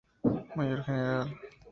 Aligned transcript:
Mayor 0.55 0.81
general. 0.81 1.27